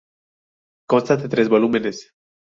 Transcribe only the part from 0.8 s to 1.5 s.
Consta de tres